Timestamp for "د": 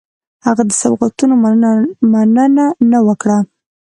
0.69-0.71